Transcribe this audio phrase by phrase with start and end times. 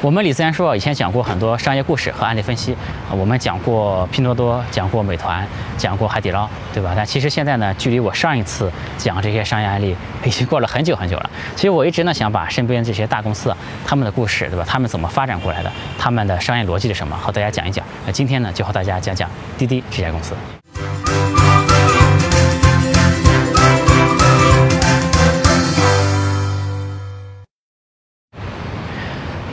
[0.00, 2.76] 我们李自然说以前讲过很多商业故事和案例分析，
[3.10, 5.44] 我们讲过拼多多，讲过美团，
[5.76, 6.92] 讲过海底捞，对吧？
[6.94, 11.30] 但其实现在呢，距离我上一次讲这些商业案例已经过了很久很久了。
[11.56, 14.64] 其实我一直呢想把身边这些大公司啊，他们的故事，对吧？
[14.64, 15.72] 他们怎么发展过来的？
[15.98, 17.16] 他们的商业逻辑是什么？
[17.16, 17.84] 和大家讲一讲。
[18.06, 20.32] 那今天呢，就和大家讲讲滴滴这家公司。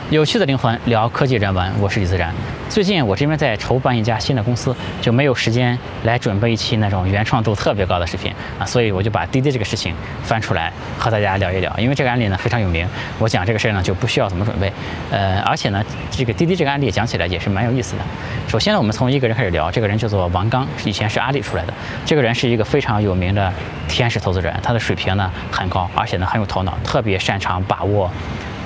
[0.08, 2.32] 有趣的灵魂聊科技人文，我是李自然。
[2.68, 9.92] 最近我这边在筹办一家新的公司，就没有时间来准备一期那种原创度特别高的视频啊，所以我就把滴滴这个事情
[10.22, 11.76] 翻出来和大家聊一聊。
[11.76, 12.86] 因为这个案例呢非常有名，
[13.18, 14.72] 我讲这个事儿呢就不需要怎么准备。
[15.10, 18.02] 呃，而且呢，这个滴滴这个案例讲起来也是蛮有意思的。
[18.46, 21.74] 首先呢，我们从一个人开始聊，这个人叫做王刚，以前是阿里出来的。
[22.04, 23.52] 这个人是一个非常有名的
[23.88, 28.08] 天使投资人，他的水平呢很高，而且呢很有头脑，特别擅长把握。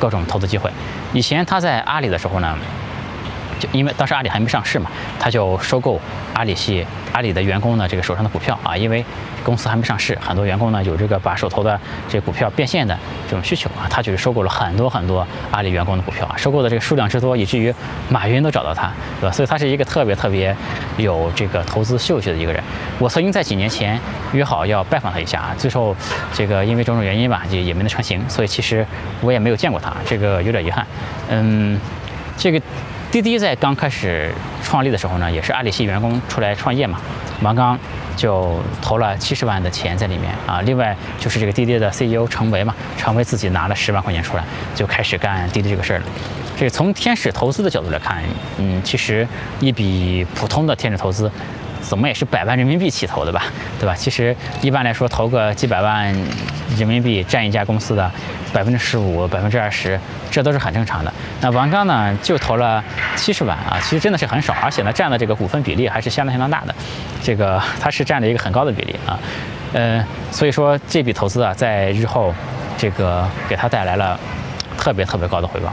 [0.00, 0.68] 各种投资机会。
[1.12, 2.58] 以前他在阿里的时候呢，
[3.60, 4.90] 就因为当时阿里还没上市嘛，
[5.20, 6.00] 他就收购
[6.34, 9.04] 阿里系阿里的员工呢这个手上的股票啊，因为
[9.44, 17.72] 公司还没上市，很多员工呢有这个把手头的这股票变现的这种需求啊，他就是收购了很多很多阿里员工的股票啊，收购的这个数量之多，以至于
[18.08, 18.90] 马云都找到他，
[19.20, 19.32] 对吧？
[19.32, 20.54] 所以他是一个特别特别
[20.96, 22.62] 有这个投资嗅觉的一个人。
[22.98, 23.98] 我曾经在几年前
[24.32, 25.94] 约好要拜访他一下啊，最后
[26.32, 28.86] 这个因为种种原因吧，也也没能成行，所以其实
[29.20, 30.86] 我也没有见过他，这个有点遗憾。
[31.30, 31.78] 嗯，
[32.36, 32.60] 这个
[33.10, 37.00] 滴滴在刚开始创立的时候呢，也是阿里系员工出来创业嘛，
[37.42, 37.76] 王刚
[38.16, 40.60] 就投了七十万的钱在里面啊。
[40.60, 44.44] 另外就是这个滴滴的 CEO 程维嘛，程维自己拿了十万块钱出来，
[44.76, 46.04] 就开始干滴滴这个事儿了。
[46.56, 48.22] 这从天使投资的角度来看，
[48.58, 49.26] 嗯，其实
[49.58, 51.28] 一笔普通的天使投资。
[51.80, 53.44] 怎么也是百万人民币起投的吧，
[53.78, 53.94] 对吧？
[53.94, 56.12] 其实一般来说，投个几百万
[56.76, 58.10] 人民币占一家公司的
[58.52, 59.98] 百分之十五、百分之二十，
[60.30, 61.12] 这都是很正常的。
[61.40, 62.82] 那王刚呢，就投了
[63.16, 66.74] 七十万啊，其实真的是很少，而且呢，占的这个股份比例还是相当相当大的，
[67.22, 69.18] 这个他是占了一个很高的比例啊，
[69.72, 72.34] 呃，所以说这笔投资啊，在日后
[72.76, 74.18] 这个给他带来了
[74.78, 75.72] 特别特别高的回报。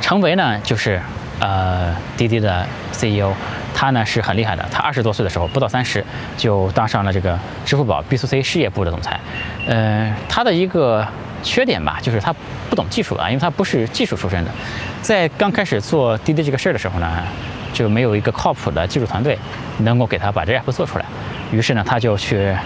[0.00, 1.00] 程维呢，就是
[1.40, 3.32] 呃滴滴的 CEO。
[3.76, 6.02] 他呢是很厉害的，他二十多岁的时候不到三十
[6.36, 9.18] 就当上了这个支付宝 B to C 事业部的总裁。
[9.66, 11.04] 呃，他的一个
[11.42, 12.32] 缺点吧，就是他
[12.70, 14.50] 不懂技术啊，因为他不是技术出身的。
[15.02, 17.24] 在刚开始做滴滴这个事儿的时候呢，
[17.72, 19.36] 就没有一个靠谱的技术团队
[19.78, 21.04] 能够给他把这 app 做出来。
[21.50, 22.56] 于是呢，他就去。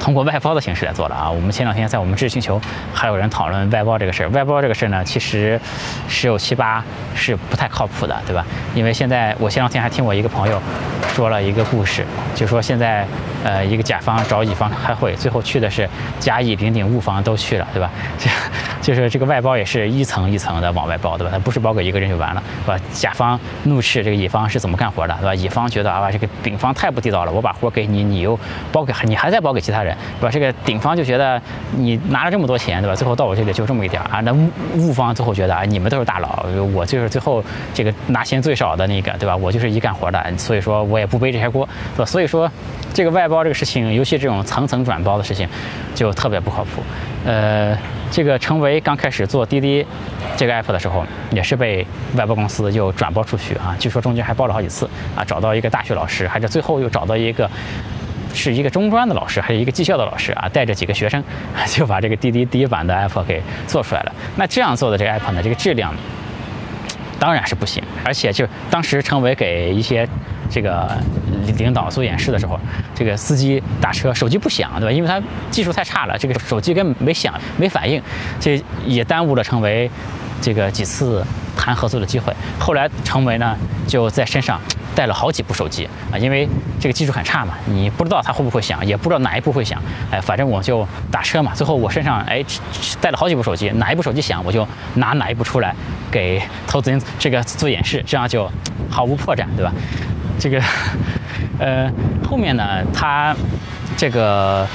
[0.00, 1.30] 通过外包的形式来做了啊！
[1.30, 2.60] 我们前两天在我们知识星球
[2.92, 4.28] 还有人讨论外包这个事儿。
[4.30, 5.60] 外包这个事儿呢，其实
[6.08, 6.82] 十有七八
[7.14, 8.44] 是不太靠谱的，对吧？
[8.74, 10.60] 因为现在我前两天还听我一个朋友
[11.14, 13.06] 说了一个故事，就说现在
[13.44, 15.88] 呃一个甲方找乙方开会，最后去的是
[16.18, 17.90] 甲乙丙丁戊方都去了，对吧？
[18.18, 18.30] 这
[18.80, 21.30] 就是这个外包也是一层一层的往外包，对吧？
[21.32, 22.84] 它不是包给一个人就完了，对吧？
[22.92, 25.34] 甲方怒斥这个乙方是怎么干活的，对吧？
[25.34, 28.38] 乙方觉得啊，这个丙方太不地道了，我把活给你，你又
[28.72, 29.96] 包给你还在包给其他人。
[30.20, 30.30] 对吧？
[30.30, 31.40] 这个顶方就觉得
[31.76, 32.94] 你拿了这么多钱，对吧？
[32.94, 34.20] 最后到我这里就这么一点啊。
[34.20, 37.42] 那物物方最后觉得啊，你们都是大佬，我就是最后
[37.74, 39.36] 这个拿钱最少的那个，对吧？
[39.36, 42.04] 我就是一干活的，所以说我也不背这些锅，对吧？
[42.04, 42.50] 所以说
[42.94, 45.48] 这个外包包这个事情，尤其这种层层转包的事情，
[45.94, 46.82] 就特别不靠谱。
[47.24, 47.78] 呃，
[48.10, 49.86] 这个成为刚开始做滴滴
[50.36, 53.76] 这个 app 的时候，也是被外包公司又转包出去啊。
[53.78, 57.48] 据说中间还包了好几次啊，找到一个大学老师，还是最后又找到一个。
[58.34, 60.46] 是一个中专的老师，还是一个技校的老师啊？
[60.50, 61.24] 带着几个学生，
[61.66, 64.12] 就把这个滴滴第一版的 app 给做出来了。
[64.36, 65.92] 那这样做的这个 app 呢，这个质量
[67.18, 67.82] 当然是不行。
[68.04, 70.06] 而且就当时成为给一些
[70.50, 70.86] 这个
[71.52, 72.58] 领导做演示的时候，
[72.94, 74.92] 这个司机打车手机不响，对吧？
[74.92, 75.20] 因为他
[75.50, 78.02] 技术太差了，这个手机根本没响，没反应，
[78.40, 79.90] 这也耽误了成为
[80.40, 81.24] 这个几次
[81.56, 82.32] 谈合作的机会。
[82.58, 84.60] 后来成为呢，就在身上。
[84.94, 86.48] 带了好几部手机啊，因为
[86.80, 89.80] 这个技术很差嘛，你不知道它会不会响，也不知道哪一部会响，
[90.10, 91.54] 哎，反正我就打车嘛。
[91.54, 92.44] 最后我身上哎
[93.00, 95.72] 带了好几部手机，哪一部手机响，我就拿哪一部出来
[96.10, 98.50] 给投资人这个做演示，这样就
[98.90, 99.72] 毫无破绽，对吧？
[100.36, 100.60] 这个
[101.58, 101.90] 呃
[102.28, 103.34] 后面呢，他
[103.96, 104.66] 这个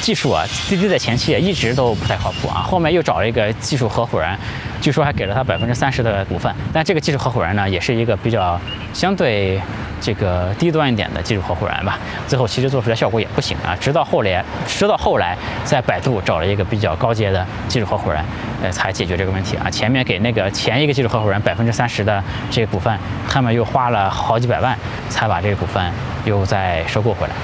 [0.00, 4.36] 技术啊，滴滴在前期也一直都不太靠谱啊，后面又找了一个技术合伙人。
[4.80, 8.60] 据说还给了他百分之三十的股份，但这个技术合伙人呢，也是一个比较
[8.92, 9.58] 相对
[9.98, 11.98] 这个低端一点的技术合伙人吧。
[12.28, 13.74] 最后其实做出来效果也不行啊。
[13.80, 15.34] 直到后来，直到后来
[15.64, 18.22] 在百度找了一个比较高阶的技术合伙人，
[18.62, 19.70] 呃，才解决这个问题啊。
[19.70, 22.94] 前面给那个前一个技术合伙人百分之三十的这个股份，
[23.34, 24.78] 他们又花了好几百万
[25.08, 25.90] 才把这个股份
[26.24, 27.34] 又再收购回来。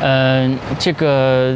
[0.00, 1.54] 嗯，这个。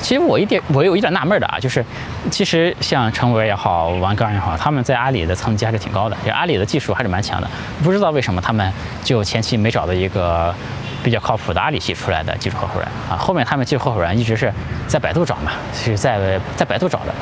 [0.00, 1.82] 其实我一点我有一点纳闷的啊，就是
[2.30, 7.48] 其实像陈伟也好，王刚也好，他们在阿里的层级还是挺高的，就阿里的技术还是蛮强的。
[7.82, 8.70] 不知道为什么他们
[9.02, 10.54] 就前期没找到一个
[11.02, 14.52] 比较靠谱的阿里系出来的技术合伙人啊，后面他们技术合伙人一直是
[14.86, 17.14] 在百度找嘛，是在在百度找的。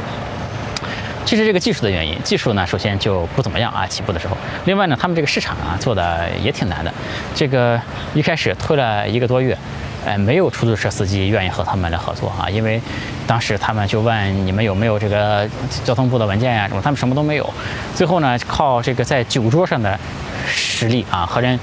[1.25, 4.37] 这是这个技术的原因，技术呢首先就不怎么样啊，起步的时候。
[4.65, 6.93] 另外呢，他们这个市场啊做的也挺难的，
[7.35, 7.81] 这个
[8.15, 9.57] 一开始推了一个多月。
[10.05, 12.83] 哎，没有出租车司机愿意和他们来合作啊，因为
[13.25, 15.49] 当时他们就问你们有没有这个
[15.85, 17.55] 交通部的文件呀什么，他们什么都没有。
[17.95, 19.97] 最后呢，靠这个在酒桌上的
[20.45, 21.57] 实力啊，和人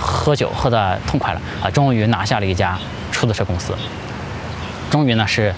[0.00, 2.78] 喝酒喝得痛快了啊，终于拿下了一家
[3.10, 3.74] 出租车公司。
[4.88, 5.52] 终于呢是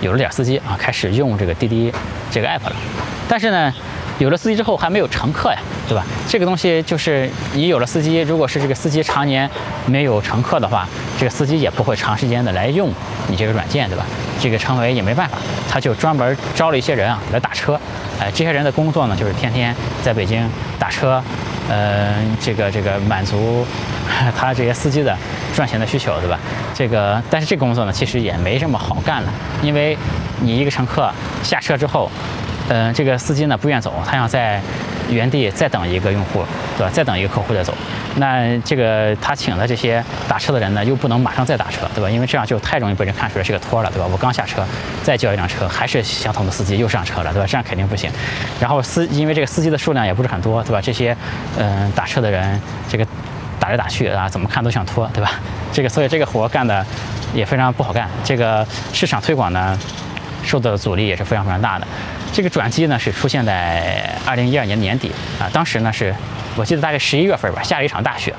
[0.00, 1.92] 有了点司机啊，开始用这个滴滴
[2.30, 2.76] 这个 app 了。
[3.28, 3.72] 但是呢。
[4.20, 5.58] 有了司机之后还没有乘客呀，
[5.88, 6.04] 对吧？
[6.28, 9.48] 这个东西就是你有了司机，如果是这个司机常年
[9.86, 10.86] 没有乘客的话，
[11.18, 12.92] 这个司机也不会长时间的来用
[13.28, 14.04] 你这个软件，对吧？
[14.38, 15.38] 这个成为也没办法，
[15.70, 17.80] 他就专门招了一些人啊来打车，
[18.20, 20.46] 哎，这些人的工作呢就是天天在北京
[20.78, 21.22] 打车，
[21.70, 23.66] 呃，这个这个满足
[24.36, 25.16] 他这些司机的
[25.54, 26.38] 赚钱的需求，对吧？
[26.74, 29.96] 这个但是这个工作呢其实也没这么好干了，因为
[30.40, 31.10] 你一个乘客
[31.42, 32.10] 下车之后。
[32.72, 34.60] 嗯，这个司机呢不愿走，他想在
[35.08, 36.44] 原地再等一个用户，
[36.78, 36.92] 对吧？
[36.92, 37.74] 再等一个客户再走。
[38.14, 42.08] 那这个他请的这些打车的人呢，又不能马上再打车，对吧？
[42.08, 44.06] 因为这样就太容易被人看出来是个托了，对吧？
[44.08, 44.64] 我刚下车，
[45.02, 47.46] 再叫一辆车，还是相同的司机又上车了，对吧？
[47.48, 48.08] 这样肯定不行。
[48.60, 50.80] 然后司因为这个司机的数量也不是很多，对吧？
[50.80, 51.16] 这些
[51.58, 53.04] 嗯打车的人，这个
[53.60, 55.32] 打来打去啊，怎么看都像托，对吧？
[55.72, 56.84] 这个所以这个活干的
[57.34, 58.08] 也非常不好干。
[58.24, 59.78] 这个市场推广呢，
[60.42, 61.86] 受到的阻力也是非常非常大的。
[62.32, 66.14] 这个转机呢是出现在二零一二年年底啊，当时呢是
[66.56, 68.34] 我记得大概十一月份吧，下了一场大雪，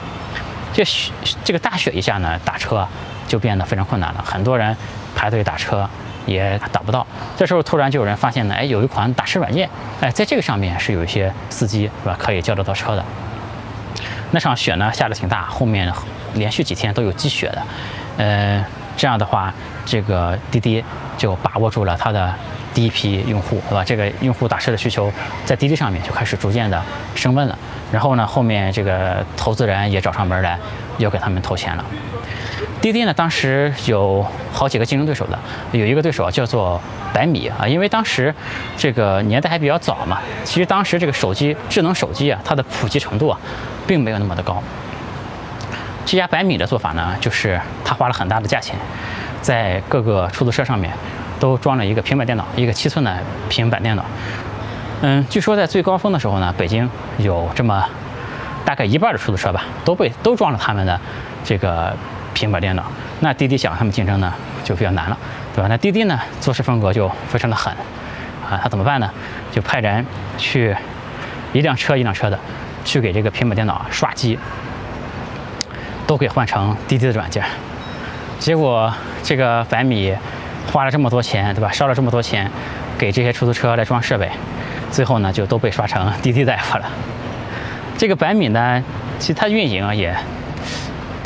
[0.74, 1.12] 这雪
[1.44, 2.88] 这个大雪一下呢，打车
[3.28, 4.76] 就变得非常困难了，很多人
[5.16, 5.88] 排队打车
[6.26, 7.06] 也打不到。
[7.38, 9.70] 这时候突然就有人发现呢，哎，有一款打车软件，
[10.00, 13.04] 哎，在这个上面是有一些司机是吧，可以叫得到车的。
[14.32, 15.92] 那场雪呢下的挺大，后面
[16.34, 17.64] 连续几天都有积雪的，
[18.18, 18.66] 呃，
[18.98, 19.54] 这样的话，
[19.86, 20.84] 这个滴滴
[21.18, 22.34] 就把握住了它的。
[22.74, 23.84] 第一批用户，对吧？
[23.84, 25.12] 这个用户打车的需求
[25.44, 26.82] 在滴滴上面就开始逐渐的
[27.14, 27.60] 升温了。
[27.92, 30.58] 然后呢，后面这个投资人也找上门来，
[30.98, 31.84] 要给他们投钱了。
[32.82, 35.38] 滴滴呢，当时有好几个竞争对手的，
[35.72, 36.82] 有一个对手叫做
[37.14, 38.34] 百米啊，因为当时
[38.76, 40.20] 这个年代还比较早嘛。
[40.44, 43.40] 其实当时这个手机智能手机啊，它的普及程度啊，
[43.86, 44.62] 并没有那么的高。
[46.06, 48.76] 这家百米的做法呢，就是他花了很大的价钱，
[49.42, 50.92] 在各个出租车上面。
[51.40, 53.18] 都装了一个平板电脑，一个七寸的
[53.50, 54.06] 平板电脑。
[55.02, 56.88] 嗯，据说在最高峰的时候呢，北京
[57.18, 57.84] 有这么
[58.64, 61.02] 大概一半的出租车吧，都被都装了他们的
[61.44, 61.92] 这个
[62.42, 62.84] 平板电脑。
[63.20, 64.34] 那滴滴想和他们竞争呢，
[64.64, 65.18] 就比较难了，
[65.54, 65.68] 对吧？
[65.70, 67.72] 那滴滴呢，做事风格就非常的狠
[68.50, 69.08] 啊，他怎么办呢？
[69.52, 70.04] 就派人
[70.40, 70.76] 去
[71.54, 72.40] 一辆车一辆车的
[72.84, 74.40] 去给这个平板电脑刷机，
[76.08, 77.44] 都给换成滴滴的软件。
[78.40, 78.92] 结果
[79.22, 80.16] 这个百米。
[80.72, 81.72] 花了这么多钱，对吧？
[81.72, 82.50] 烧了这么多钱，
[82.98, 84.30] 给这些出租车来装设备，
[84.92, 86.86] 最后呢就都被刷成滴滴大夫了。
[87.98, 88.82] 这个百米呢，
[89.18, 90.16] 其实它运营啊也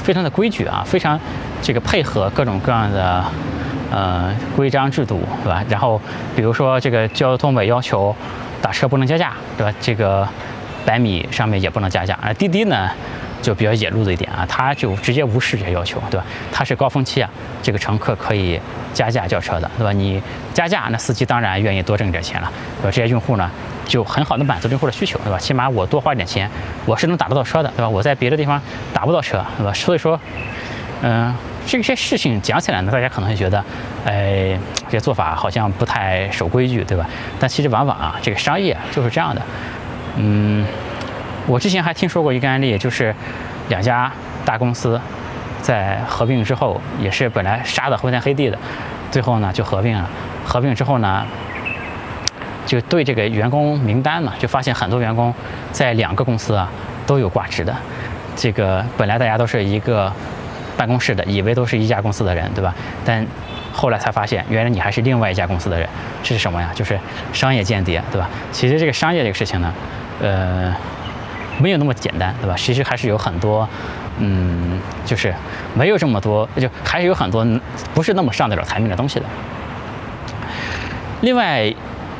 [0.06, 1.19] 非常的规矩啊，非常
[1.63, 3.25] 这个配合各种各样的
[3.92, 5.66] 呃规章制度，对吧？
[5.68, 6.00] 然后
[6.36, 8.16] 比如说这个交通委要求
[8.62, 9.74] 打车不能加价，对吧？
[9.81, 10.28] 这个
[10.86, 12.89] 百米上面也不能加价，而滴滴呢。
[13.41, 16.25] 就比较野路子一点啊，他就直接无视这些要求，对吧？
[16.51, 17.29] 他是高峰期啊，
[17.62, 18.60] 这个乘客可以
[18.91, 19.91] 加价叫车的，对吧？
[19.91, 20.20] 你
[20.51, 22.51] 加价，那司机当然愿意多挣点钱了，
[22.82, 22.91] 对吧？
[22.91, 23.48] 这些用户呢，
[23.86, 25.38] 就很好的满足用户的需求，对吧？
[25.38, 26.50] 起码我多花点钱，
[26.86, 27.89] 我是能打得到车的，对吧？
[27.89, 28.62] 我在别的地方
[28.94, 29.74] 打不到车，对吧？
[29.74, 30.20] 所以说，
[31.01, 31.34] 嗯，
[31.65, 33.63] 这些事情讲起来呢，大家可能会觉得，
[34.06, 37.06] 哎，这些做法好像不太守规矩，对吧？
[37.39, 39.42] 但其实往往啊，这个商业就是这样的，
[40.18, 40.65] 嗯。
[41.48, 43.13] 我之前还听说过一个案例，就是
[43.70, 44.12] 两家
[44.44, 45.00] 大公司
[45.62, 48.58] 在合并之后，也是本来杀的昏天黑地的，
[49.12, 50.10] 最后呢就合并了。
[50.44, 51.24] 合并之后呢，
[52.65, 55.34] 就对这个员工名单嘛，就发现很多员工
[55.72, 56.69] 在两个公司啊
[57.05, 57.75] 都有挂职的。
[58.36, 60.12] 这个本来大家都是一个
[60.75, 62.74] 办公室的，以为都是一家公司的人，对吧？
[63.05, 63.25] 但
[63.72, 65.88] 后来才发现，原来你还是另外一家公司的人。
[66.22, 66.72] 这是什么呀？
[66.75, 67.00] 就是
[67.31, 68.29] 商业间谍，对吧？
[68.51, 69.74] 其实这个商业这个事情呢，
[70.22, 70.75] 呃。
[71.57, 72.55] 没有那么简单，对吧？
[72.57, 73.65] 其实还是有很多，
[74.19, 75.34] 嗯，就是
[75.74, 77.48] 没有这么多，就还是有很多
[77.93, 79.25] 不是那么上得了台面的东西的。
[81.22, 81.74] 另外，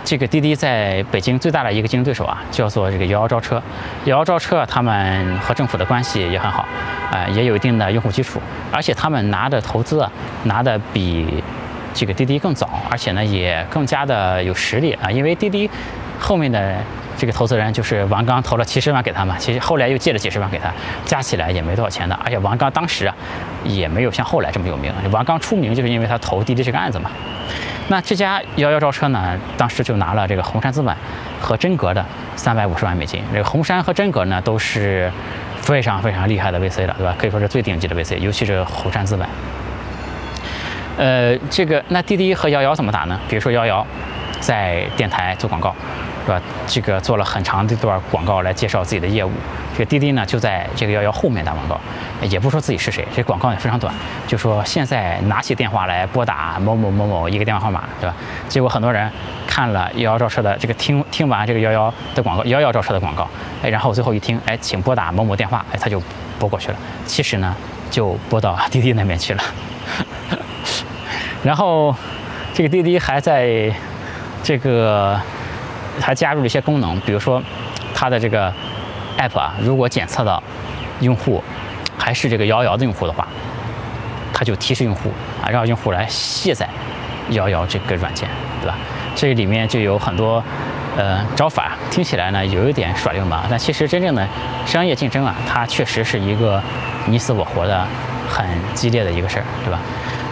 [0.06, 3.62] 这个滴滴在北京最大的一个竞争对手啊，叫做这个摇摇招车。
[4.06, 6.64] 摇摇招车，他们和政府的关系也很好，
[7.12, 8.40] 啊，也有一定的用户基础，
[8.72, 10.12] 而且他们拿的投资啊，
[10.44, 11.44] 拿的比
[11.92, 15.68] 这个滴滴更早，而且呢也更加的有实力啊，因为滴滴
[16.20, 16.78] 后面的
[17.18, 20.72] 这个投资人就是王刚投了七十万给他嘛，其实后来又借了几十万给他，
[21.04, 23.16] 加起来也没多少钱的，而且王刚当时啊
[23.64, 27.10] 也没有像后来这么有名，王刚出名就是因为他投滴滴这个案子嘛。
[27.88, 30.96] 那这家摇摇招车呢，当时就拿了这个红杉资本
[31.40, 32.04] 和真格的
[32.36, 35.12] 三百五十万美金，这个红杉和真格呢都是
[35.62, 37.16] 非常非常厉害的 VC 了，对吧？
[37.18, 39.28] 可以说是最顶级的 VC，尤其是红杉资本。
[40.98, 43.20] 呃，这个那滴滴和摇摇怎么打呢？
[43.30, 43.86] 比如说摇摇
[44.40, 45.76] 在电台做广告，
[46.26, 46.42] 是吧？
[46.66, 49.32] 这个做了很长的一段广告来介绍自己的业务。
[49.76, 51.78] 这个滴滴呢就在这个幺幺后面打广告，
[52.22, 53.94] 也不说自己是谁，这广告也非常短，
[54.26, 58.16] 就说现在拿起电话来拨打某某某某一个电话号码，对吧？
[58.48, 59.12] 结果很多人
[59.46, 63.28] 看了幺幺招车的这个听听完这个幺幺的广告，幺幺招车的广告，
[63.62, 66.02] 哎，然后最后一听，哎，请拨打某某电话，哎，他就
[66.40, 66.78] 拨过去了。
[67.06, 67.54] 其实呢，
[67.92, 69.44] 就拨到滴滴那边去了。
[71.44, 71.94] 然后，
[72.54, 73.70] 这个滴滴还在，
[74.42, 75.20] 这个
[76.00, 77.44] 还加入了一些功能，比如说
[77.94, 78.52] 它的这个
[79.18, 80.42] app 啊，如果检测到
[81.02, 81.44] 用户
[81.98, 83.28] 还是这个摇摇的用户的话，
[84.34, 85.12] 它就提示用户
[85.44, 86.68] 啊，让用户来卸载
[87.30, 88.30] 摇摇这个软件，
[88.62, 88.78] 对吧？
[89.16, 90.44] 这里面就有很多
[90.98, 94.28] 呃招法，听起来呢有一点耍流氓，但其实真正的
[94.66, 96.62] 商业竞争啊，它确实是一个
[97.08, 97.86] 你死我活的
[98.30, 99.80] 很激烈的一个事儿，对吧？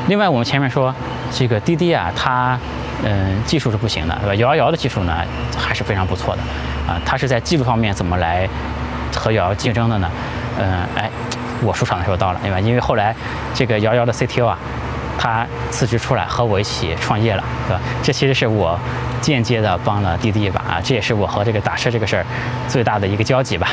[0.07, 0.93] 另外，我们前面说
[1.31, 2.59] 这个滴滴啊，它
[3.05, 4.35] 嗯技术是不行的，对吧？
[4.35, 5.13] 摇摇的技术呢
[5.57, 6.41] 还是非常不错的
[6.91, 6.99] 啊。
[7.05, 8.47] 它是在技术方面怎么来
[9.15, 10.09] 和摇摇竞争的呢？
[10.59, 11.09] 嗯，哎，
[11.61, 12.59] 我出场的时候到了，对吧？
[12.59, 13.15] 因为后来
[13.53, 14.57] 这个摇摇的 CTO 啊，
[15.17, 17.81] 他辞职出来和我一起创业了，对吧？
[18.01, 18.79] 这其实是我
[19.19, 22.25] 间接的帮了滴滴一把啊，这也是我和这个打车这个事儿
[22.67, 23.69] 最大的一个交集吧。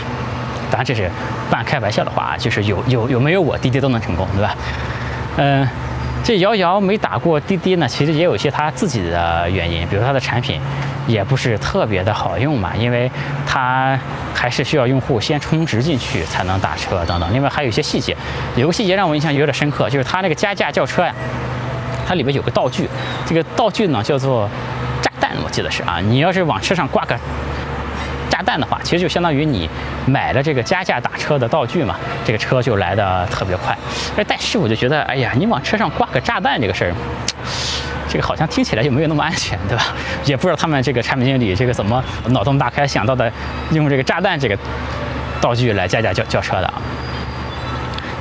[0.70, 1.10] 当然这是
[1.50, 4.54] 半开玩笑的话啊，就是有有有没有我滴滴都能成功，对吧？
[5.36, 5.68] 嗯。
[6.22, 10.60] 这摇摇没打过滴滴呢，其实也有一些它自己的原因，比如它的产品
[11.06, 13.10] 也不是特别的好用嘛，因为
[13.46, 13.98] 它
[14.34, 17.32] 还是需要用户先充值进去才能打车等等。
[17.32, 18.16] 另外还有一些细节，
[18.54, 21.12] 有个细节让我印象有点深刻，就是它那个加价叫车呀，
[22.06, 22.88] 它里面有个道具，
[23.26, 24.48] 这个道具呢叫做
[25.00, 27.18] 炸弹，我记得是啊，你要是往车上挂个。
[28.50, 29.70] 炸弹的话，其实就相当于你
[30.06, 33.78] 买了这个加价打车的道具嘛，这个车就来的特别快。
[34.26, 36.92] 但是我就觉得，哎呀，你往车上挂个炸弹这个事儿，
[38.08, 39.94] 这个好像听起来就没有那么安全，对吧？
[40.24, 43.30] 也不知道他们这个产品经理这个怎么脑洞大开想到的，
[43.70, 44.58] 用这个炸弹这个
[45.40, 46.74] 道具来加价叫叫车的啊。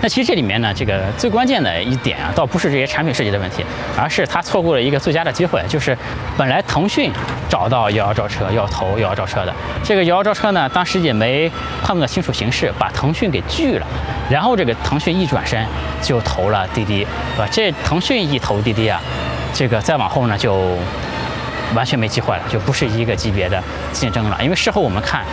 [0.01, 3.65] 那其实这里面呢，这个最关键的一点啊，倒不是这些产品设计的问题，
[3.97, 5.97] 而是他错过了一个最佳的机会，就是
[6.37, 7.11] 本来腾讯
[7.49, 9.53] 找到摇摇招车要投摇摇招车的，
[9.83, 11.51] 这个摇摇招车呢，当时也没
[11.83, 13.85] 判断清楚形势，把腾讯给拒了，
[14.29, 15.65] 然后这个腾讯一转身
[16.01, 17.49] 就投了滴滴，对吧？
[17.51, 19.01] 这腾讯一投滴滴啊，
[19.53, 20.77] 这个再往后呢就
[21.75, 25.25] 完全没机会了，就不是一个级别的竞争了，因为事后我们看。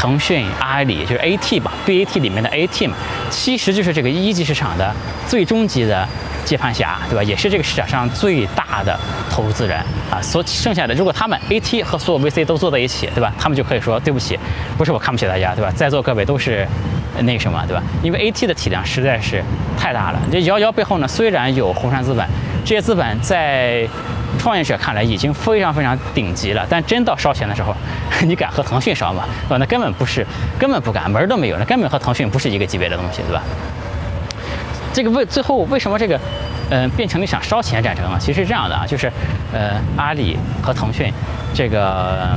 [0.00, 2.96] 腾讯、阿里就是 AT 吧，BAT 里面的 AT 嘛，
[3.28, 4.90] 其实就是这个一级市场的
[5.28, 6.08] 最终级的
[6.42, 7.22] 接盘侠，对吧？
[7.22, 8.98] 也是这个市场上最大的
[9.30, 9.76] 投资人
[10.10, 10.16] 啊。
[10.22, 13.30] 所剩下的，如果他们 AT 和所有 VC 都坐在一起，对吧？
[13.38, 14.38] 他们就可以说对不起，
[14.78, 15.70] 不是我看不起大家，对吧？
[15.76, 16.66] 在座各位都是
[17.20, 17.82] 那什么，对吧？
[18.02, 19.44] 因为 AT 的体量实在是
[19.78, 20.18] 太大了。
[20.32, 22.26] 这摇摇背后呢，虽然有红杉资本，
[22.64, 23.86] 这些资本在。
[24.40, 27.76] 创业者看来已经非常非常顶级了，但真到烧钱的时候，
[28.24, 29.24] 你敢和腾讯烧吗？
[29.46, 29.56] 对吧？
[29.58, 30.26] 那根本不是，
[30.58, 33.42] 根本不敢，门儿都没有，那根本和腾讯不是一个级别的东西，对吧？
[34.94, 36.18] 这个为最后为什么这个，
[36.70, 38.16] 嗯，变成了想烧钱战争呢？
[38.18, 39.12] 其实是这样的啊，就是，
[39.52, 41.12] 呃，阿里和腾讯，
[41.52, 42.30] 这个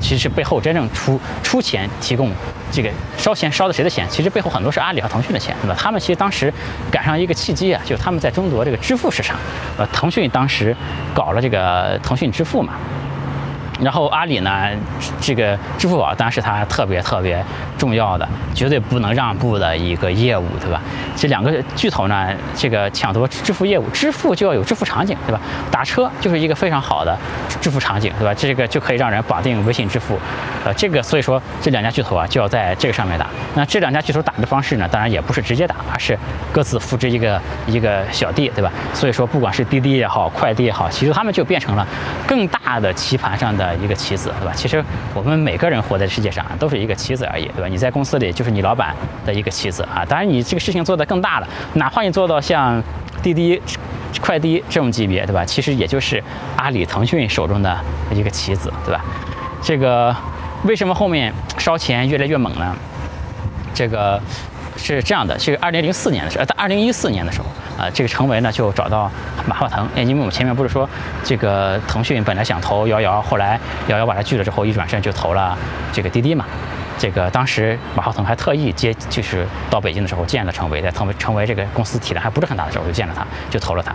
[0.00, 2.30] 其实背后真正出出钱提供。
[2.70, 4.06] 这个烧钱烧的谁的钱？
[4.10, 5.74] 其实背后很多是阿里和腾讯的钱，对吧？
[5.78, 6.52] 他们其实当时
[6.90, 9.38] 赶上一个契机啊，就他们在争夺这个支付市场。
[9.78, 10.76] 呃，腾讯当时
[11.14, 12.74] 搞了这个腾讯支付嘛。
[13.80, 14.68] 然后阿里呢，
[15.20, 17.44] 这个支付宝当然是它特别特别
[17.78, 20.80] 重要的、绝对不能让步的一个业务，对吧？
[21.16, 25.40] 这两个巨头呢，这个抢夺支付业务，支付就要有支付场景，对吧？
[25.70, 27.16] 打车就是一个非常好的
[27.60, 28.34] 支付场景，对吧？
[28.34, 30.18] 这个就可以让人绑定微信支付，
[30.64, 33.28] 呃，这个所以说这两家巨头啊就要在这个上面打。
[33.54, 36.18] 那这两家巨头打的方式呢，当然也不是直接打，而是
[36.52, 38.72] 各自扶持一个一个小弟，对吧？
[38.92, 41.86] 所以说不管是滴滴也好，快递也好，其实他们就变成了
[42.26, 43.67] 更大的棋盘上的。
[43.76, 44.52] 一个棋子，对吧？
[44.54, 44.84] 其实
[45.14, 47.68] 我们每个人活在世界上都是一个棋子而已，对吧？
[47.68, 48.94] 你在公司里就是你老板
[49.24, 50.04] 的一个棋子啊。
[50.04, 52.82] 当然，你这个事情做得更大了，哪怕你做到像
[53.22, 53.60] 滴滴、
[54.20, 55.44] 快滴这种级别，对吧？
[55.44, 56.22] 其实也就是
[56.56, 57.78] 阿里、腾讯手中的
[58.12, 59.04] 一个棋子，对吧？
[59.62, 60.14] 这个
[60.64, 62.76] 为什么后面烧钱越来越猛呢？
[63.74, 64.20] 这个
[64.78, 67.46] 是这样的，是二零零四年的时候，在，二零一四年的时候，
[67.82, 69.10] 啊，这个程维呢就找到
[69.46, 70.88] 马化腾，因为我们前面不是说
[71.24, 73.58] 这个腾讯本来想投摇摇，后来
[73.88, 75.58] 摇摇把它拒了之后，一转身就投了
[75.92, 76.46] 这个滴滴嘛。
[76.98, 83.94] 这个当时马化腾还特意接，就是到北京的时候见了程维，在腾成为这个公司体量还不是很大的时候就见了他，就投了他。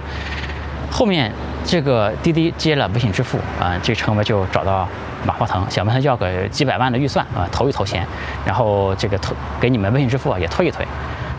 [0.92, 1.32] 后面
[1.66, 4.88] 这个滴滴接了微信支付啊，这程维就找到
[5.26, 8.06] 马化腾，想问他要个几百万的预算啊，投一投钱，
[8.46, 10.86] 然后这个投给你们微信支付啊也推一推。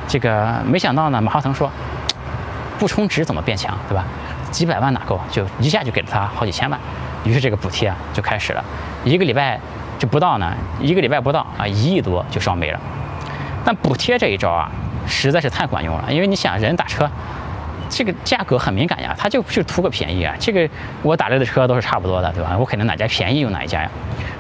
[0.09, 1.71] 这个没想到呢，马化腾说
[2.79, 4.05] 不充值怎么变强，对吧？
[4.51, 5.21] 几百万哪够？
[5.31, 6.79] 就一下就给了他好几千万。
[7.25, 8.65] 于是这个补贴啊就开始了，
[9.05, 9.61] 一个礼拜。
[9.97, 12.81] 就不到呢，一个礼拜不到啊，一亿多就烧没了。
[13.65, 14.69] 但补贴这一招啊，
[15.07, 17.09] 实在是太管用了，因为你想人打车，
[17.95, 20.35] 这个价格很敏感呀，他就就图个便宜啊。
[20.41, 20.69] 这个
[21.03, 22.57] 我打来的车都是差不多的，对吧？
[22.59, 23.91] 我肯定哪家便宜用哪一家呀。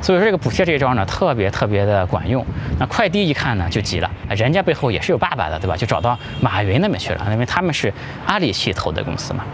[0.02, 2.44] 所以说这个补贴这一招呢，特别特别的管用。
[2.80, 5.76] 那快递一看呢，就急了，人家背后也是有爸爸的，对吧？
[5.76, 7.92] 就找到马云那边去了，因为他们是
[8.26, 9.44] 阿里系投的公司嘛。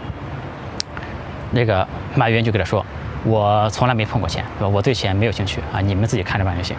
[1.51, 2.83] 那个马云就跟他说。
[3.23, 4.67] 我从来没碰过钱，对吧？
[4.67, 6.75] 我对钱没有兴趣啊，你们自己看着办就行。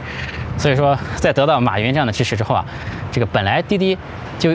[0.58, 2.64] 所以说，在得到马云这样的支持之后啊，
[3.12, 3.96] 这个本来滴滴
[4.40, 4.50] 就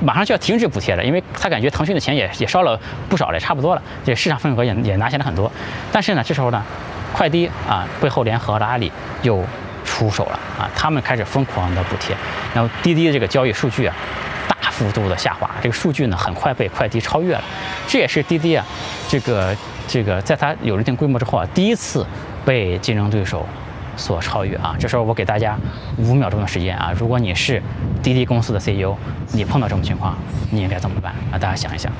[0.00, 2.78] 马上就要停止补贴了，因为他感觉腾讯的钱也也烧了
[3.08, 5.50] 不少了，差不多了，这市场份额也也拿下来很多。
[5.92, 6.62] 但是呢，这时候呢，
[7.12, 8.90] 快滴啊背后联合了阿里
[9.22, 9.44] 又
[9.84, 12.16] 出手了啊，他们开始疯狂的补贴，
[12.54, 13.94] 然后滴滴的这个交易数据啊
[14.48, 17.44] 大幅度的下滑，这个数据呢很快被快滴超越了，
[17.86, 18.64] 这也是滴滴啊
[19.08, 19.56] 这个。
[19.92, 22.06] 这个在它有了一定规模之后啊，第一次
[22.44, 23.44] 被竞争对手
[24.00, 24.74] 所超越啊。
[24.78, 25.56] 这时候我给大家
[25.98, 27.62] 五秒钟的时间啊，如果你是
[28.02, 28.96] 滴滴公司的 CEO，
[29.32, 30.16] 你碰到这种情况，
[30.50, 31.38] 你应该怎么办啊？
[31.38, 31.92] 大家想一想。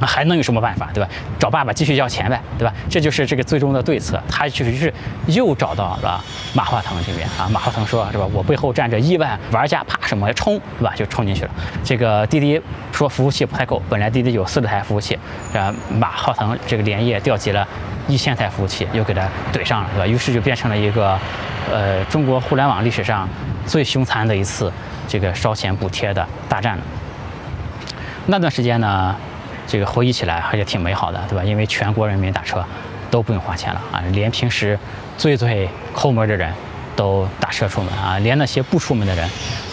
[0.00, 1.08] 还能有什么办法，对吧？
[1.38, 2.74] 找爸爸继续要钱呗，对吧？
[2.90, 4.20] 这就是这个最终的对策。
[4.28, 4.92] 他就是
[5.26, 6.22] 又找到了
[6.52, 7.48] 马化腾这边啊。
[7.48, 8.26] 马化腾说，是吧？
[8.32, 10.32] 我背后站着亿万玩家，怕什么？
[10.34, 10.92] 冲，对吧？
[10.96, 11.50] 就冲进去了。
[11.84, 12.60] 这个滴滴
[12.92, 15.18] 说服务器不太够，本来滴滴有四十台服务器，
[15.54, 17.66] 啊，马化腾这个连夜调集了
[18.08, 19.22] 一千台服务器，又给他
[19.52, 20.06] 怼上了，对吧？
[20.06, 21.16] 于是就变成了一个，
[21.72, 23.28] 呃，中国互联网历史上
[23.64, 24.72] 最凶残的一次
[25.06, 26.82] 这个烧钱补贴的大战了。
[28.26, 29.14] 那段时间呢？
[29.66, 31.44] 这个回忆起来还是挺美好的，对吧？
[31.44, 32.64] 因为全国人民打车
[33.10, 34.78] 都不用花钱了啊，连平时
[35.16, 36.52] 最最抠门的人
[36.96, 39.28] 都打车出门啊，连那些不出门的人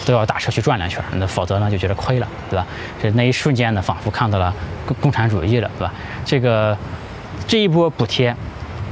[0.06, 2.66] 都要打车去转两圈，那否则呢就觉得亏了，对吧？
[3.02, 4.52] 这那一瞬间呢，仿佛看到了
[4.86, 5.92] 共共产主义了，对吧？
[6.24, 6.76] 这个
[7.46, 8.34] 这一波补贴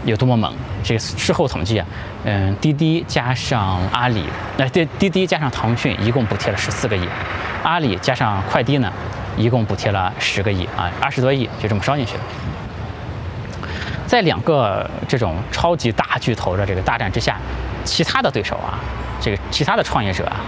[0.05, 0.53] 有多么猛？
[0.83, 1.87] 这个事后统计啊，
[2.25, 4.25] 嗯，滴滴加上阿里，
[4.57, 7.07] 那滴滴滴加上腾讯一共补贴了十四个亿，
[7.63, 8.93] 阿里加上快滴呢？
[9.37, 12.21] 一共补贴了十个亿啊，二十多亿就这么烧进去了。
[14.07, 17.37] 在两个这种超级大巨头的这个大战之下，
[17.85, 18.79] 其他的对手啊，
[19.21, 20.41] 这个其他的创业者啊，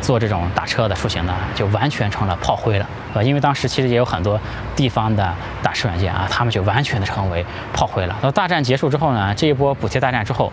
[0.00, 4.40] 做这种打车的出行呢，就完全成了炮灰了，啊，因为当时其实也有很多
[4.74, 8.16] 地方的打车软件啊，他们就完全的成为炮灰了。
[8.20, 10.52] 到大战结束之后呢，这一波补贴大战之后，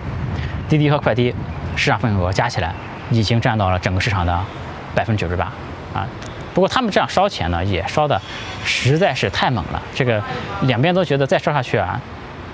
[0.69, 1.33] 滴滴和快滴
[1.75, 2.71] 市场份额加起来
[3.09, 4.39] 已经占到了整个市场的
[4.93, 5.45] 百分之九十八
[5.91, 6.05] 啊。
[6.53, 8.21] 不过他们这样烧钱呢，也烧的
[8.63, 9.81] 实在是太猛了。
[9.95, 10.21] 这个
[10.61, 11.99] 两边都觉得再烧下去啊，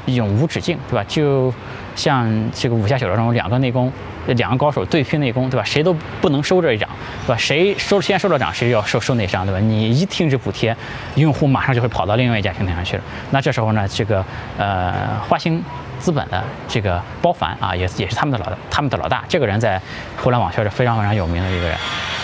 [0.06, 1.04] 永无止境，对吧？
[1.08, 1.54] 就
[1.96, 3.92] 像这个武侠小说中两个内功，
[4.28, 5.64] 两个高手对拼内功，对吧？
[5.66, 6.90] 谁都不能收这一掌，
[7.26, 7.38] 对吧？
[7.38, 9.60] 谁收先收了掌，谁就要受受内伤，对吧？
[9.60, 10.76] 你一停止补贴，
[11.16, 13.04] 用户马上就会跑到另外一家平台上去了。
[13.32, 14.24] 那这时候呢，这个
[14.58, 14.94] 呃
[15.28, 15.62] 华兴
[16.00, 19.82] 资本的这个包凡啊，也也是他们的老他们的老大，这个人在
[20.18, 21.78] 互联网圈是非常非常有名的一个人，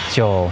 [0.09, 0.49] 就。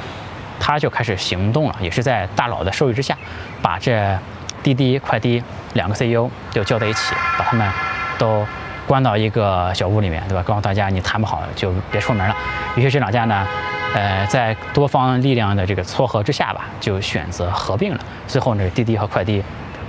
[0.66, 3.18] 他就开始行动了，也是在大佬的授意之下，
[3.62, 4.18] 把这
[4.64, 7.70] 滴滴快滴两个 CEO 就叫在一起，把他们
[8.18, 8.48] 都
[8.88, 10.42] 关到一个小屋里面，对吧？
[10.42, 12.34] 告诉大家，你谈不好就别出门了。
[12.78, 13.46] 于是这两家呢，
[13.94, 18.00] 呃，在多方力量的这个撮合之下吧，就选择合并了。
[18.26, 19.44] 最后呢，滴滴和快滴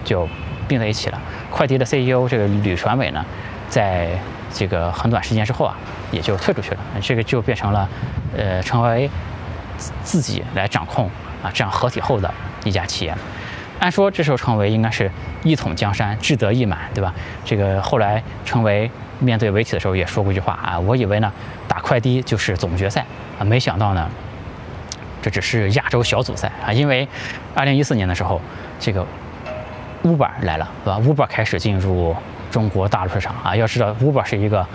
[0.05, 0.29] 就
[0.67, 1.21] 并在一起了。
[1.53, 3.25] 快滴的 CEO 这个吕传伟呢，
[3.69, 4.09] 在
[4.53, 5.77] 这个很短时间之后啊，
[6.11, 6.79] 也就退出去了。
[7.01, 7.89] 这个就变成了，
[8.37, 9.09] 呃，成为。
[10.03, 11.07] 自己来掌控
[11.43, 12.33] 啊，这样合体后的
[12.65, 13.15] 一家企业，
[13.81, 15.11] 按说这时候成为应该是
[15.43, 17.13] 一统江山，志得意满，对吧？
[17.45, 21.33] 这个后来成为面对媒体的时候也说过一句话啊，我以为呢
[21.69, 23.05] 打快滴就是总决赛
[23.39, 24.09] 啊，没想到呢
[25.21, 27.07] 这只是亚洲小组赛啊，因为
[27.55, 28.41] 二零一四年的时候，
[28.79, 29.05] 这个
[30.03, 32.15] Uber 来了，对吧？Uber 开始进入
[32.51, 34.67] 中国大陆市场啊，要知道 Uber 是一个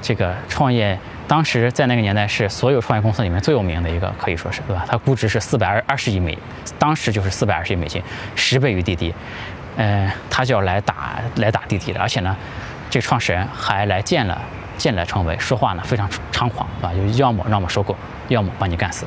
[0.00, 0.98] 这个创业。
[1.32, 4.84] 当时在那个年代是所有创业公司里面最有名的一个，可以说是对吧？
[4.86, 6.38] 它估值是四百二二十亿美，
[6.78, 8.02] 当时就是四百二十亿美金，
[8.36, 9.14] 十倍于滴滴。
[9.78, 12.36] 嗯，他就要来打来打滴滴的，而且呢，
[12.90, 14.38] 这个创始人还来见了
[14.76, 17.96] 见了程维，说话呢非常猖狂，啊，就要么让我收购，
[18.28, 19.06] 要么把你干死。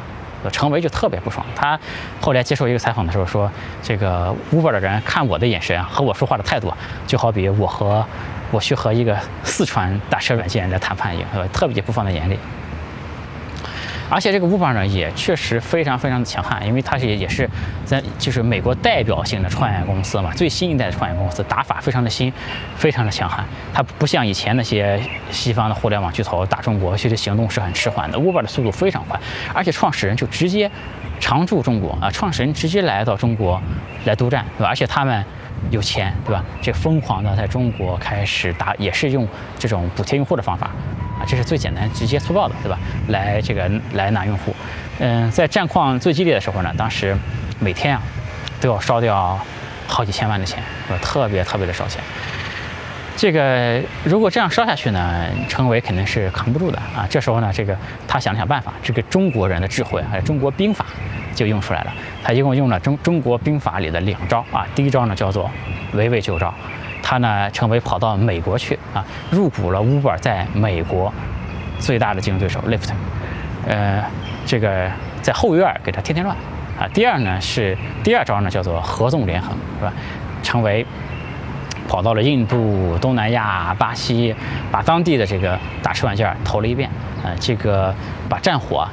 [0.52, 1.46] 程维就特别不爽。
[1.56, 1.80] 他
[2.20, 3.52] 后来接受一个采访的时候说，
[3.84, 6.74] 这个 Uber 的人看我的眼神和我说话的态度，
[7.06, 8.04] 就好比我和
[8.52, 12.38] 我去和一个四川打车软件在谈判一样，特别不放在眼里。
[14.08, 17.50] 而且这个 Uber 呢，也确实非常非常的强悍，因为它是也是
[17.86, 22.32] 在就是美国代表性的创业公司嘛，最新一代的创业公司，打法非常的新，
[22.76, 23.44] 非常的强悍。
[23.74, 28.16] 它不像以前那些西方的互联网巨头打中国，其实行动是很迟缓的。
[28.16, 29.20] Uber 的速度非常快，
[29.56, 30.70] 而且创始人就直接
[31.20, 33.60] 常驻中国啊，创始人直接来到中国
[34.06, 34.70] 来督战，对吧？
[34.70, 35.26] 而且他们
[35.72, 36.44] 有钱，对吧？
[36.62, 40.68] 这疯狂的在中国开始打，也是用这种补贴用户的方法。
[41.20, 42.78] 啊，这是最简单、直接、粗暴的，对吧？
[43.08, 44.54] 来这个来拿用户。
[45.00, 47.16] 嗯，在战况最激烈的时候呢，当时
[47.60, 48.02] 每天啊
[48.60, 49.40] 都要烧掉
[49.88, 50.62] 好几千万的钱，
[51.02, 52.04] 特别特别的烧钱。
[53.16, 57.08] 这个如果这样烧下去呢，成为肯定是扛不住的啊。
[57.10, 57.74] 这时候呢，这个
[58.06, 60.86] 他想了想办法，这个中国人的智慧还有中国兵法
[61.36, 61.94] 就用出来了。
[62.24, 64.66] 他一共用了中中国兵法里的两招啊。
[64.74, 65.52] 第一招呢叫做
[65.94, 66.52] 围魏救赵。
[67.08, 71.14] 他呢，成为跑到美国去啊，入股了 Uber 在美国
[71.78, 72.90] 最大的竞争对手 Lyft，
[73.68, 74.04] 呃，
[74.44, 74.90] 这个
[75.22, 76.36] 在后院给他添添乱
[76.80, 76.88] 啊。
[76.96, 79.94] 第二呢是第二招呢，叫做合纵连横，是吧？
[80.42, 80.84] 成为
[81.88, 84.36] 跑到了印度、东南亚、巴西，
[84.72, 86.90] 把当地的这个打车软件投了一遍，
[87.24, 87.94] 呃，这个
[88.28, 88.88] 把战火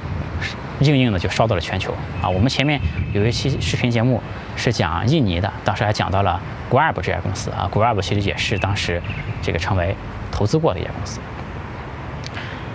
[0.80, 2.28] 硬硬的就烧到了全球啊。
[2.28, 2.80] 我们前面
[3.12, 4.22] 有一期视频节目
[4.56, 6.40] 是讲印尼的，当时还讲到了。
[6.70, 9.02] Grab 这家公司啊，Grab 其实也是当时
[9.42, 9.94] 这个成为
[10.30, 11.20] 投资过的一家公司。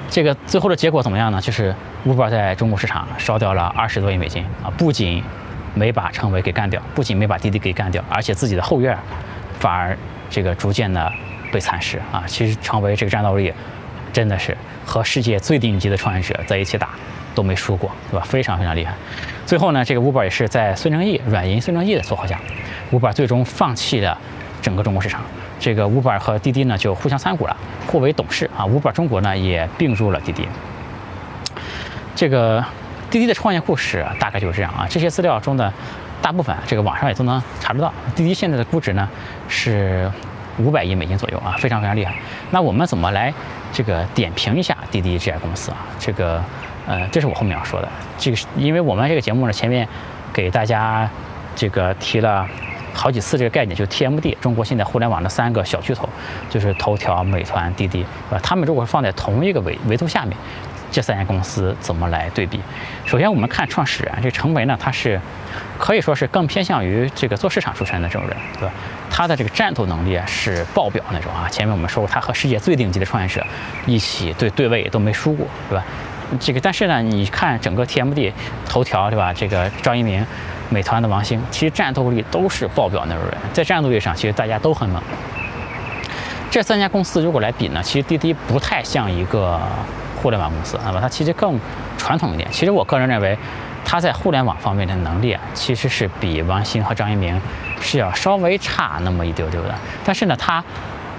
[0.08, 1.42] 这个最后的结果怎么样呢？
[1.42, 1.74] 就是
[2.06, 5.24] Uber 在中国市场烧掉了二十多亿美金啊，不仅
[5.74, 8.96] 没把成为给干掉，不仅没把滴滴给干掉，而且自己的后院
[9.60, 9.98] 反而
[10.30, 11.12] 这个逐渐的
[11.52, 12.24] 被蚕食啊。
[12.28, 13.52] 其实成为这个战斗力
[14.14, 14.56] 真的是
[14.86, 16.90] 和世界最顶级的创业者在一起打
[17.38, 18.26] 都没输过，对吧？
[18.26, 18.92] 非常非常厉害。
[19.46, 22.40] 最后呢，这个 Uber 也是在孙正义软银孙正义的撮合下。
[22.92, 24.18] Uber 最终放弃了
[24.60, 25.22] 整个中国市场，
[25.60, 28.66] 这个 Uber 和滴滴呢就互相参股了，互为董事啊。
[28.66, 30.48] Uber 中国呢也并入了滴滴。
[32.16, 32.66] 这个
[33.12, 34.88] 滴滴的创业故事大概就是这样啊。
[34.90, 35.72] 这些资料中的
[36.24, 37.94] 大部分，这个网上也都能查得到。
[38.16, 39.08] 滴滴现在的估值呢
[39.48, 40.12] 是
[40.58, 42.16] 五百亿美金左右啊，非常非常厉害。
[42.50, 43.32] 那我们怎么来
[43.72, 45.78] 这个点评一下滴滴这家公司啊？
[46.00, 46.42] 这个
[46.88, 47.88] 呃，这是我后面要说的。
[48.18, 49.88] 这个是因为我们这个节目呢前面
[50.34, 51.08] 给大家
[51.56, 52.48] 这个提了。
[52.94, 56.10] 好几次这个概念，就 TMD，中国现在互联网的三个小巨头，
[56.50, 60.36] 就是头条、美团、滴滴，啊，他们如果放在同一个维维度下面，
[60.90, 62.60] 这三家公司怎么来对比？
[63.06, 65.22] 首先我们看创始人，这程维呢，他是
[65.78, 68.74] 可以说是更偏向于这个做市场出身的这种人，对吧？
[69.12, 71.48] 他的这个战斗能力啊是爆表那种啊。
[71.50, 73.46] 前面我们说过，他和世界最顶级的创业者
[73.86, 75.86] 一起对对位都没输过，对吧？
[76.40, 78.32] 这个但是呢，你看整个 TMD，
[78.68, 79.34] 头条，对吧？
[79.34, 80.26] 这个张一鸣。
[80.70, 85.02] 美团的王兴，其实战斗力都是爆表那种人，在战斗力上，其实大家都很猛。
[86.52, 89.58] 这三家公司如果来比呢，其实滴滴不太像一个
[90.22, 91.00] 互联网公司，啊吧？
[91.00, 91.58] 它其实更
[91.98, 92.50] 传统一点。
[92.52, 93.38] 其实我个人认为，
[93.86, 97.40] 它在互联网方面的能力啊，其实是比王兴和张一鸣
[97.80, 99.74] 是要稍微差那么一丢丢的。
[100.04, 100.62] 但是呢，他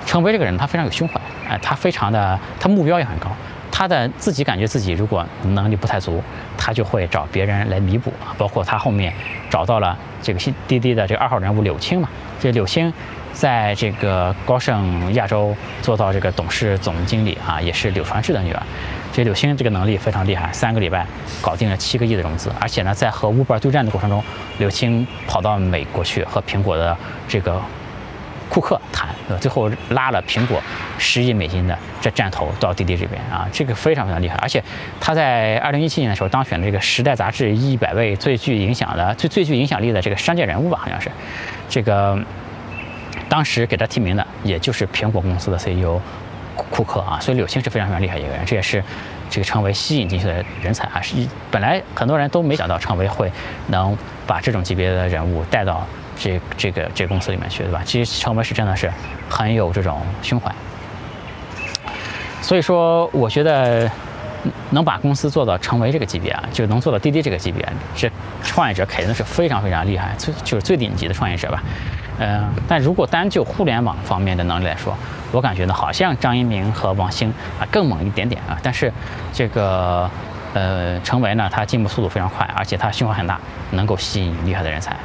[0.04, 1.18] 成为这个人，他非常有胸怀，
[1.48, 3.30] 哎，他非常的，他目标也很高。
[3.78, 6.20] 他的自己感觉自己如果能力不太足，
[6.56, 8.12] 他就会找别人来弥补。
[8.36, 9.14] 包括他后面
[9.48, 12.08] 找到了这个新滴滴的这个二号人物柳青嘛。
[12.40, 12.92] 这柳青
[13.32, 18.60] 在这个高盛亚洲做到这个董事总经理啊，也是柳传志的女儿。
[19.12, 21.06] 这柳青这个能力非常厉害，三个礼拜
[21.40, 22.50] 搞定了七个亿的融资。
[22.60, 24.20] 而且呢，在和 Uber 对战的过程中，
[24.58, 26.96] 柳青跑到美国去和苹果的
[27.28, 27.62] 这个。
[28.48, 29.40] 库克谈，对吧？
[29.40, 30.60] 最后拉了苹果
[30.98, 34.36] 十亿美金的这战投到滴滴这边啊，这个非常非常厉害。
[34.36, 34.62] 而且
[35.00, 41.10] 他在二零一七年的时候当选了这个《时代》杂志一百位最具影响的、最最具影响力的这个商界人物吧，好像是。
[41.68, 42.18] 这个
[43.28, 46.00] 当时给他提名的，也就是苹果公司的 CEO
[46.56, 47.20] 库克啊。
[47.20, 48.82] 所以柳青是非常非常厉害一个人，这也是
[49.28, 51.00] 这个成为吸引进去的人才啊。
[51.02, 53.30] 是一本来很多人都没想到成为会
[53.66, 55.86] 能把这种级别的人物带到。
[56.18, 57.82] 这这个这个公司里面去，对吧？
[57.84, 58.90] 其实成为是真的是
[59.30, 60.52] 很有这种胸怀，
[62.42, 63.90] 所以说我觉得
[64.70, 68.10] 能把公司做到成为这个级别啊，就能做到滴滴这个级别，这
[68.42, 71.62] 创业者肯定是非常非常厉害，最就是最顶级的创业者吧。
[72.20, 74.96] 嗯，但如果单就互联网方面的能力来说，
[75.30, 78.58] 我感觉呢，好像张一鸣和王兴啊更猛一点点啊。
[78.60, 78.92] 但是
[79.32, 80.10] 这个
[80.52, 83.38] 呃，成为呢，他进步速度非常快，而且他胸怀很大，
[83.70, 84.96] 能够吸引厉害的人才。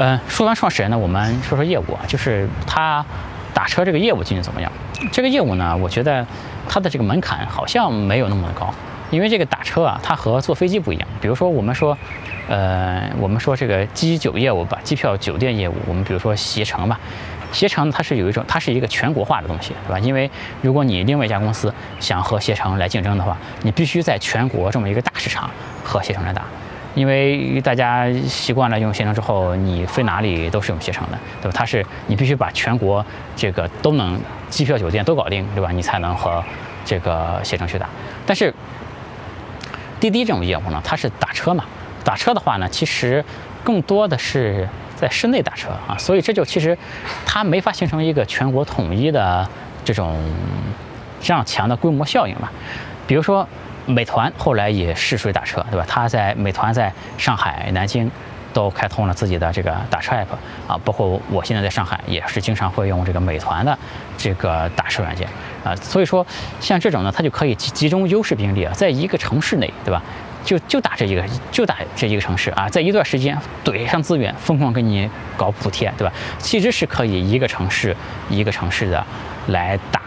[0.00, 3.04] 嗯，说完创始人呢，我们说说业务啊，就是他
[3.52, 4.70] 打车这个业务进行怎么样？
[5.10, 6.24] 这个业务呢，我觉得
[6.68, 8.72] 它的这个门槛好像没有那么高，
[9.10, 11.08] 因为这个打车啊，它和坐飞机不一样。
[11.20, 11.98] 比如说我们说，
[12.48, 16.96] 呃，我们说这个机酒业务吧，机票酒店业务，我们比如说携程吧，
[17.50, 19.98] 携程它是有一种，它是一个全国化的东西，对吧？
[19.98, 20.30] 因为
[20.62, 25.50] 如果你另外一家公司想和携程来竞争的话，你必须在全国这么一个大市场
[25.82, 26.44] 和携程来打。
[26.94, 31.52] 因为大家习惯了用携程之后，你飞哪里都是用携程的，对吧？
[31.54, 33.04] 它是你必须把全国
[33.36, 35.70] 这个都能机票、酒店都搞定，对吧？
[35.70, 36.42] 你才能和
[36.84, 37.88] 这个携程去打。
[38.26, 38.52] 但是
[40.00, 41.64] 滴滴这种业务呢，它是打车嘛，
[42.02, 43.24] 打车的话呢，其实
[43.62, 46.76] 更多的是在室内打车啊，所以这就其实
[47.24, 49.48] 它没法形成一个全国统一的
[49.84, 50.20] 这种
[51.20, 52.50] 这样强的规模效应吧。
[53.06, 53.46] 比如说。
[53.88, 55.84] 美团后来也试水打车，对吧？
[55.88, 58.10] 它在美团在上海、南京
[58.52, 60.26] 都开通了自己的这个打车 app
[60.70, 63.76] 啊，包括我现在在上海也是经常会用这个美团的
[64.18, 65.26] 这个打车软件
[65.64, 65.74] 啊。
[65.76, 66.26] 所以说，
[66.60, 70.02] 像这种呢，它就可以集集中优势兵力啊，在一个城市内，对吧？
[70.44, 76.12] 就就打这一个，就打这一个城市啊，在一段时间怼上资源，疯狂给你搞补贴，对吧？
[76.38, 77.94] 其实是可以一个城市
[78.30, 79.04] 一个城市的
[79.48, 80.00] 来打。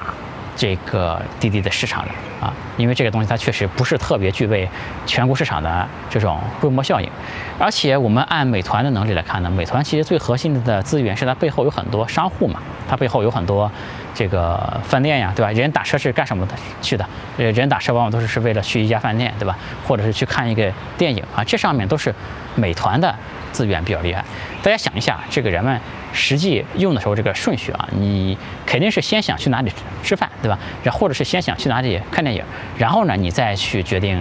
[0.55, 2.11] 这个滴滴的市场的
[2.45, 4.67] 啊，因为这个东西它确实不是特别具备
[5.05, 7.09] 全国市场的这种规模效应，
[7.57, 13.71] 而且我们按美团的能力来看呢，美团其实最核心的资源是它背后有很多商户嘛，它背后有很多
[14.13, 15.51] 这个饭店呀，对吧？
[15.51, 17.05] 人打车是干什么的去的？
[17.37, 19.57] 呃，人打车往往都是是为了去一家饭店，对吧？
[19.87, 22.13] 或者是去看一个电影啊，这上面都是
[22.55, 23.15] 美团的
[23.51, 24.23] 资源比较厉害。
[24.61, 25.79] 大家想一下，这个人们。
[26.13, 29.71] 实际用的时候，这个顺序啊，你肯定是先想去哪里
[30.03, 30.57] 吃饭，对吧？
[30.83, 32.43] 然后或者是先想去哪里看电影，
[32.77, 34.17] 然后呢，你再去决定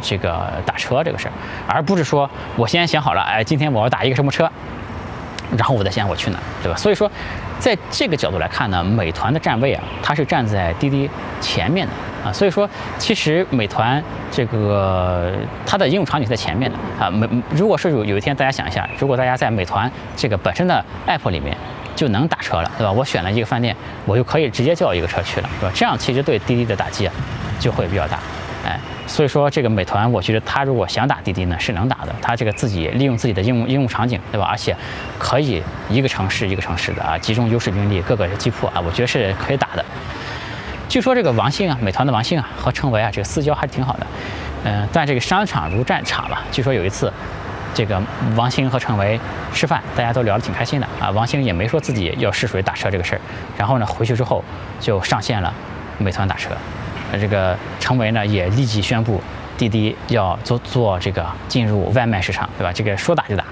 [0.00, 1.32] 这个打车这个事儿，
[1.66, 4.50] 而不是说我先想好了，哎，今天我要打一个什么车，
[5.56, 6.76] 然后我再想我去哪，对吧？
[6.76, 7.10] 所以说，
[7.58, 11.08] 在这个角度来看呢，美团的站位啊，它是站在滴滴
[11.40, 11.92] 前面的。
[12.24, 15.32] 啊，所以说其实美团这个
[15.66, 21.56] 它的应用场景在前面的啊，美如果是有有一天大家想一下，如果大家在美团这个本身的 app 里面
[21.94, 22.90] 就能打车了，对吧？
[22.90, 25.72] 我选了一个饭店，我就可以直接叫一个车去了，对吧？
[25.74, 27.12] 这样其实对滴滴的打击啊
[27.60, 28.18] 就会比较大，
[28.66, 34.46] 哎，所以说这个美团，我觉得它如果想打滴滴呢，是能打的，它这个自己利用自己的应用应用场景，对吧？
[34.50, 34.74] 而且
[35.18, 39.84] 可以一个城市一个城市的啊，集中优势兵力，各个击破啊，我觉得是可以打的。
[40.88, 44.06] 据说这个王兴啊，美团的王兴啊和程维啊，这个私交还挺好的，
[44.64, 46.42] 嗯，但这个商场如战场吧。
[46.52, 47.12] 据说有一次，
[47.74, 48.00] 这个
[48.36, 49.18] 王兴和程维
[49.52, 51.10] 吃饭，大家都聊得挺开心的啊。
[51.10, 53.20] 王兴也没说自己要试水打车这个事儿，
[53.56, 54.44] 然后呢，回去之后
[54.78, 55.52] 就上线了
[55.98, 56.50] 美团打车。
[57.10, 59.20] 呃，这个程维呢也立即宣布
[59.58, 62.72] 滴滴要做做这个进入外卖市场，对吧？
[62.72, 63.44] 这个说打就打。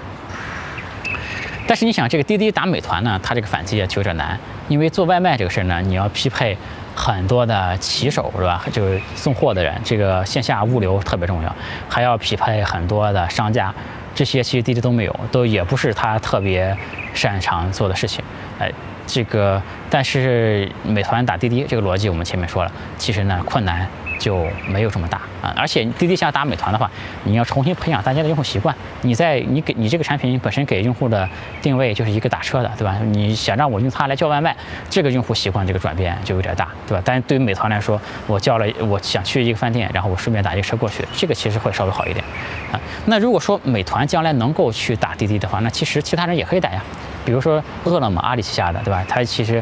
[1.67, 6.57] 但是你想，这个滴滴打美团呢，它这个反击就有点难，因为做外卖这个事儿呢，你要匹配。
[6.95, 8.63] 很多的骑手是吧？
[8.71, 11.55] 就是送货的人，这个线下物流特别重要，
[11.89, 13.73] 还要匹配很多的商家，
[14.13, 16.75] 这些其实滴滴都没有，都也不是他特别
[17.13, 18.23] 擅长做的事情。
[18.59, 18.71] 哎，
[19.07, 23.87] 这个但是美团打滴滴这个逻辑我们前面说了，其实呢困难。
[24.23, 25.53] 就没有这么大啊！
[25.57, 26.89] 而且滴滴想打美团的话，
[27.25, 28.73] 你要重新培养大家的用户习惯。
[29.01, 31.27] 你在你给你这个产品本身给用户的
[31.61, 32.97] 定位就是一个打车的，对吧？
[33.11, 34.55] 你想让我用它来叫外卖，
[34.89, 37.03] 这个用户习惯这个转变就有点大，对吧？
[37.03, 42.23] 但是对于美团来说，我叫了我想去一个饭店，然后我顺便打一个车过去，这个其实会稍微好一点
[42.71, 42.79] 啊。
[43.07, 46.81] 那如果说美团将来能够去打滴滴的话，那其实其他人也可以打呀。
[47.25, 49.03] 比如说饿了么，阿里旗下的，对吧？
[49.05, 49.61] 他其实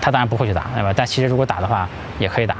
[0.00, 0.92] 他当然不会去打，对吧？
[0.96, 2.56] 但其实如果打的话，也可以打。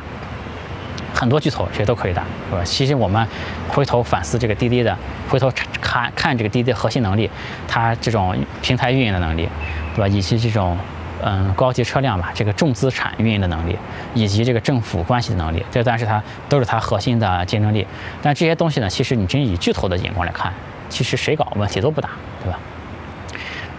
[1.15, 2.65] 很多巨头其实都可以打，是吧？
[2.65, 3.27] 其实我们
[3.69, 4.97] 回头反思这个滴滴的，
[5.29, 7.29] 回头看看这个滴滴的核心能力，
[7.69, 9.49] 它这种平台运营的能力，
[9.95, 10.09] 对吧？
[10.09, 10.79] 以及这种
[11.23, 13.77] 嗯高级车辆吧，这个重资产运营的能力，
[14.15, 17.87] 以及这个政府关系的能力，这但是它都是它核心的竞争力。
[18.23, 20.53] 但这些东西呢，其实你真以巨头的眼光来看，
[20.89, 22.11] 其实谁搞问题都不大，
[22.43, 22.59] 对吧？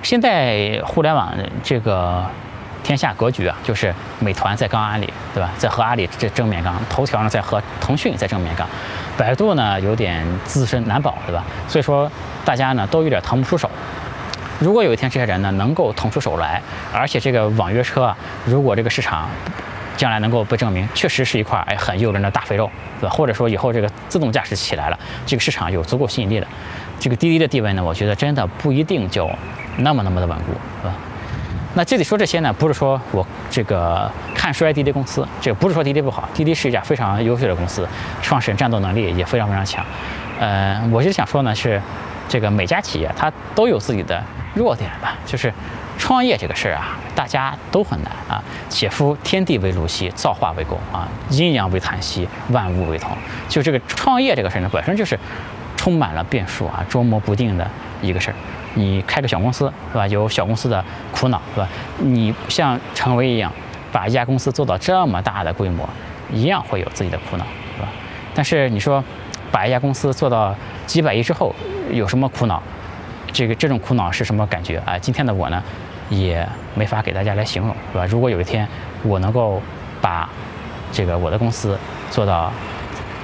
[0.03, 2.25] 现在互联网这个。
[2.83, 5.49] 天下格局啊，就是美团在刚阿里，对吧？
[5.57, 8.67] 在和阿里这正面刚，头条呢在和腾讯在正面刚，
[9.17, 11.43] 百度呢有点自身难保，对吧？
[11.67, 12.11] 所以说
[12.43, 13.69] 大家呢都有点腾不出手。
[14.59, 16.61] 如果有一天这些人呢能够腾出手来，
[16.93, 19.29] 而且这个网约车啊，如果这个市场
[19.97, 23.15] 将来能够被证明确实是一块哎很诱人的大肥肉，对吧？
[23.15, 26.47] 或者说以后这个自动驾驶起来了，这个市场有足够吸引力的，
[26.99, 29.29] 这个滴滴的地位呢，我觉得真的不一定就
[29.77, 30.93] 那么那么的稳固，是吧？
[31.73, 37.87] 那这里说这些呢，不是说我这个看衰滴滴公司，这个不是说滴滴不好，滴滴是一家非常优秀的公司，
[38.21, 39.85] 创始人战斗能力也非常非常强。
[40.39, 41.81] 呃，我就想说呢，是
[42.27, 44.21] 这个每家企业它都有自己的
[44.53, 45.53] 弱点吧，就是
[45.97, 48.43] 创业这个事儿啊，大家都很难啊。
[48.67, 53.15] 且夫天地为炉兮，造化为垢啊，阴阳为叹息，万物为同。
[53.47, 55.17] 就这个创业这个事儿呢，本身就是
[55.77, 57.65] 充满了变数啊，捉摸不定的
[58.01, 58.35] 一个事儿。
[58.73, 60.07] 你开个小公司是吧？
[60.07, 61.67] 有小公司的苦恼是吧？
[61.97, 63.51] 你像成为一样，
[63.91, 65.87] 把一家公司做到这么大的规模，
[66.31, 67.87] 一样会有自己的苦恼是吧？
[68.33, 69.03] 但是你说，
[69.51, 70.55] 把一家公司做到
[70.85, 71.53] 几百亿之后，
[71.91, 72.61] 有什么苦恼？
[73.33, 74.97] 这个这种苦恼是什么感觉啊？
[74.97, 75.61] 今天的我呢，
[76.09, 78.05] 也没法给大家来形容，是吧？
[78.05, 78.67] 如果有一天
[79.03, 79.61] 我能够
[80.01, 80.29] 把
[80.91, 81.77] 这个我的公司
[82.09, 82.51] 做到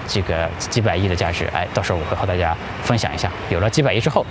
[0.08, 4.26] 这个几百亿的价值，哎，到时候我会和大家分享一下，有了几百亿之后，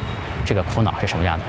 [0.46, 1.44] 这个苦恼是什么样的？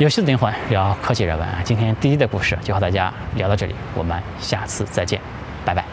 [0.00, 5.20] 有趣的灵魂聊科技人文啊，今天滴滴的故事就和大家聊到这里，我们下次再见，
[5.64, 5.84] 拜拜。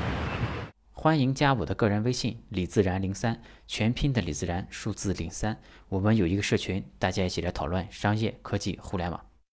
[0.92, 5.56] 欢迎加我的个人微信李自然零三，全拼的李自然，数字零三。
[5.90, 9.20] 我们有一个社群，大家一起来讨论商业、科技、互联网。